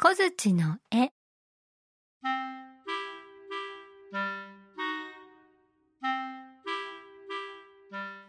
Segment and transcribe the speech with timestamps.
[0.00, 1.10] 小槌の絵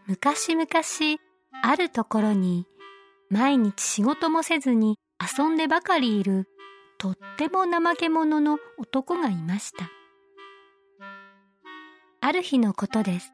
[0.07, 0.67] 昔々
[1.61, 2.65] あるところに
[3.29, 6.47] 毎日仕事もせずに遊んでばかりいる
[6.97, 9.91] とっても怠け者の男がいました。
[12.19, 13.31] ある日のことです。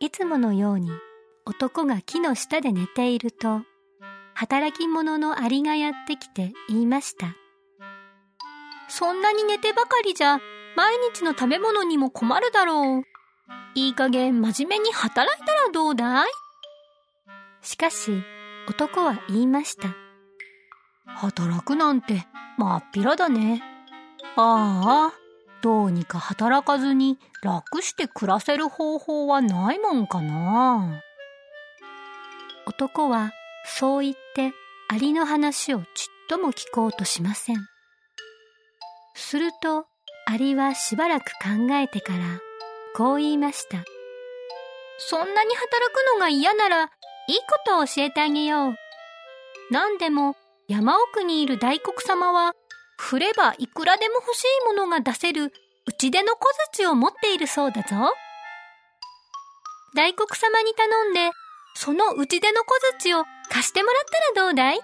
[0.00, 0.90] いつものように
[1.44, 3.60] 男が木の下で寝ていると
[4.42, 7.36] 働き者のアリがやってきて言いました。
[8.88, 10.40] そんなに寝てばかりじゃ
[10.74, 13.02] 毎日の食べ物にも困るだろう。
[13.76, 16.26] いい加減真面目に働いたらどうだい？
[17.60, 18.20] しかし
[18.68, 19.94] 男は言いました。
[21.06, 22.26] 働くなんて
[22.58, 23.62] まっぴらだね。
[24.34, 25.18] ああ、
[25.60, 31.00] どうにか働かずに楽して暮らせる方法はないもんかな。
[32.66, 33.30] 男は
[33.64, 34.52] そう言って
[34.88, 35.86] アリの話をちっ
[36.28, 37.56] とも聞こうとしません。
[39.14, 39.86] すると
[40.26, 42.18] アリはしばらく考えてから
[42.94, 43.84] こう言いました。
[44.98, 46.90] そんなに働くのが嫌ならいい
[47.38, 48.74] ことを教えてあげよう。
[49.70, 50.36] 何でも
[50.68, 52.52] 山奥にいる大黒様は
[52.98, 55.52] 振ればいくらでも欲しいものが出せる
[55.86, 57.88] 打ち出の小槌を持っているそうだぞ。
[59.94, 61.30] 大黒様に頼んで
[61.74, 64.80] その打ち出の小槌を貸してもらったらどうだい？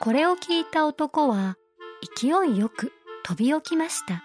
[0.00, 1.56] これを聞いた男は
[2.16, 2.92] 勢いよく
[3.24, 4.22] 飛び起きました。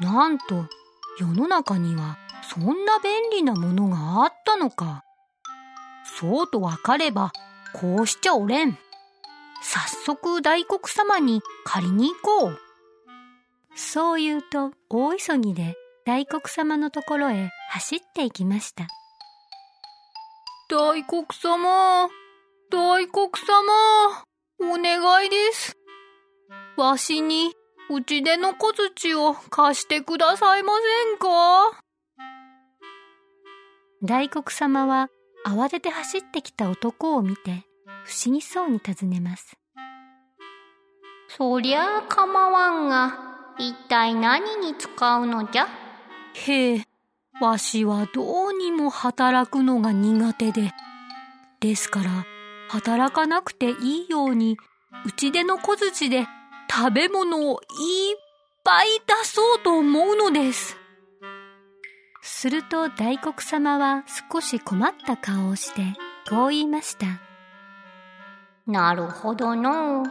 [0.00, 0.66] なんと
[1.18, 5.04] 世の中にはそんな便利なものがあったのか。
[6.18, 7.32] そうとわかれば
[7.72, 8.76] こうしちゃおれん。
[9.62, 12.58] 早速大黒様に借りに行こう。
[13.76, 18.88] そう言うと大急ぎで大黒様のところへ走っていきました。
[20.72, 22.08] 大黒様、
[22.70, 24.22] 大黒様、
[24.60, 25.76] お願いです。
[26.76, 27.52] わしに、
[27.90, 30.74] うちでの小槌を貸してくださいま
[31.08, 31.82] せんか？
[34.00, 35.08] 大黒様は
[35.44, 37.64] 慌てて走ってきた男を見て
[38.04, 39.56] 不思議そうに尋ねます。
[41.26, 43.18] そりゃあ構わんが、
[43.58, 45.66] 一体何に使うのじゃ？
[46.34, 46.84] へえ、
[47.40, 50.72] わしはどうにも働くのが苦手で、
[51.60, 52.26] ですから
[52.68, 54.56] 働かなくていいように、
[55.06, 56.26] うちでの小槌で
[56.70, 58.16] 食べ物をいっ
[58.64, 60.76] ぱい出そうと思うのです。
[62.22, 65.82] すると大黒様は少し困った顔をして、
[66.28, 67.06] こう言いました。
[68.66, 70.04] なるほどの。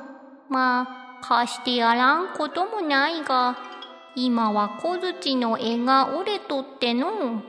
[0.50, 3.58] まあ、貸してやらんこともないが、
[4.16, 7.44] 今は小槌の絵が折れとっての。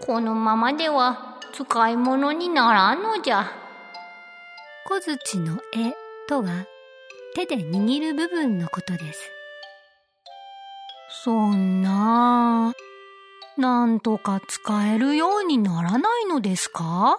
[0.00, 3.52] このままでは使い物にならんのじゃ。
[4.86, 5.94] 小槌の絵
[6.28, 6.66] とは
[7.34, 9.30] 手で握る部分のことです。
[11.22, 12.72] そんな。
[13.56, 17.18] なんとか使えるようにならないのですか？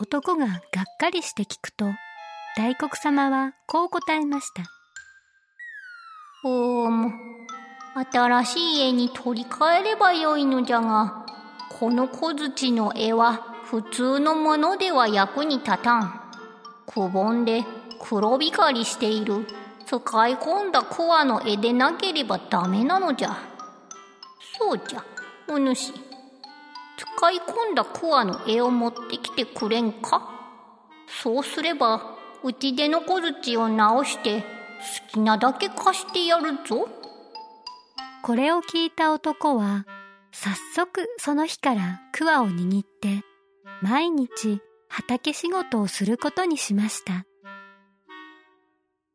[0.00, 0.60] 男ががっ
[0.98, 1.86] かりして聞くと
[2.56, 4.62] 大黒様はこう答えました。
[6.46, 7.12] おーむ
[7.96, 11.24] 新しい絵に取り替えればよいのじゃが、
[11.78, 13.34] この小槌の絵は
[13.66, 16.20] 普通のものでは役に立たん。
[16.86, 17.62] くぼんで
[18.00, 19.46] 黒光りしている
[19.86, 23.38] 使い込んだ桑の絵でなければダメなのじゃ。
[24.58, 25.04] そうじゃ、
[25.46, 25.92] お主。
[25.92, 30.30] 使い込んだ桑の絵を持ってきてくれんか？
[31.22, 34.44] そうすれば、うちでの小槌を直して好
[35.12, 36.88] きなだけ貸してやるぞ。
[38.24, 39.84] これを聞いた男は
[40.32, 43.22] 早速その日から桑を握って
[43.82, 47.26] 毎日畑仕事をすることにしました。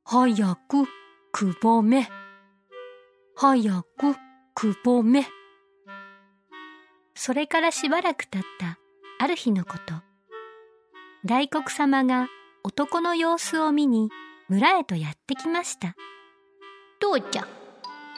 [0.04, 0.86] 早く
[1.32, 2.08] くぼめ。
[3.36, 4.16] 早く
[4.54, 5.26] くぼめ。
[7.16, 8.78] それからしばらく経った
[9.18, 9.96] ある日のこと。
[11.26, 12.28] 大黒様が
[12.64, 14.12] 男の様子を見に
[14.50, 15.96] 村へとやってきました。
[17.00, 17.48] どうじゃ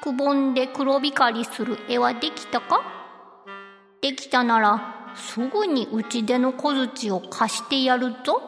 [0.02, 2.82] くぼんで黒光りする絵はできたか？
[4.02, 8.42] できたならすぐにうちでの小槌を貸してやるぞ。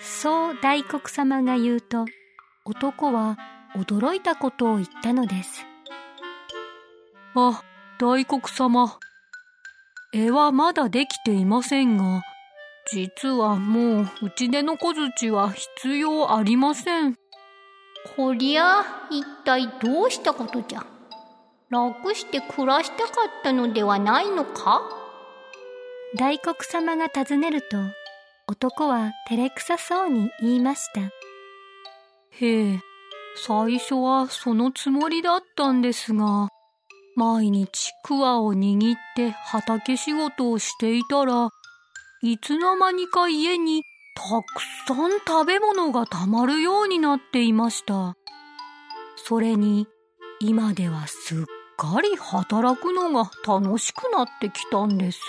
[0.00, 2.06] そう大黒様が言うと
[2.64, 3.38] 男は
[3.76, 5.64] 驚いたことを言ったのです。
[7.36, 7.62] あ、
[8.00, 8.98] 大黒様。
[10.12, 12.22] 絵はまだできていませんが、
[12.90, 17.14] 実はもううちでの小槌は必要ありません。
[18.16, 20.84] こりゃ一体どうしたことじゃ？
[21.70, 24.82] 楽して暮らしたかったのではないのか？
[26.16, 27.78] 大黒様が尋ねると
[28.46, 31.00] 男は照れくさそうに言いました。
[31.00, 32.80] へえ、
[33.36, 36.48] 最初はそのつもりだったんですが、
[37.16, 41.48] 毎日桑を握って畑仕事をしていたら、
[42.22, 43.82] いつの間にか家に
[44.24, 48.16] たくさん食べ物がたまるようになっていました。
[49.16, 49.88] それに、
[50.38, 51.44] 今ではすっ
[51.76, 55.20] かり働くのが楽しくなってきたんです。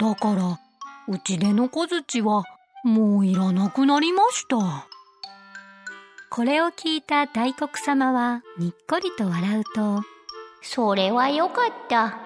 [0.00, 0.58] だから、
[1.06, 2.44] うちでの小槌は
[2.82, 4.88] もういらなくなりました。
[6.30, 10.02] これを聞いた大黒様はにっこりと笑うと、
[10.62, 12.20] それはよかった。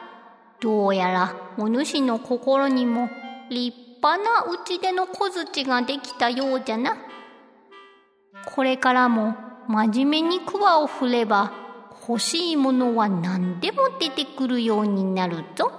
[0.61, 3.11] どうやらお主の心にも
[3.51, 6.97] 立派なうちでの小槌ができたようじゃな。
[8.47, 9.35] これからも
[9.69, 11.53] 真面目に桑を振れば
[12.09, 15.73] 欲しいものは何でも出てくるようになるぞ。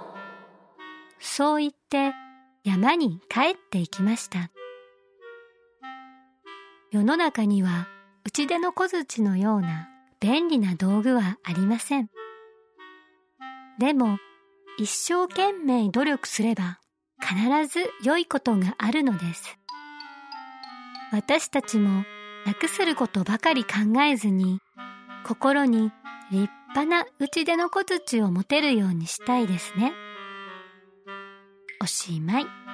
[1.18, 2.12] そう言って
[2.64, 4.50] 山に帰っていきました。
[6.90, 7.88] 世の中には
[8.24, 9.88] 打ち出の小槌のような
[10.20, 12.10] 便利な道具はありません。
[13.78, 14.18] でも
[14.76, 16.78] 一生懸命努力すれば
[17.20, 19.58] 必ず良いことがあるのです。
[21.12, 22.04] 私たちも
[22.46, 24.60] 楽することばかり考えずに
[25.24, 25.90] 心に
[26.30, 29.92] 立派な打ち出の小槌を持てるようにしたいですね。
[31.82, 32.67] おしまい。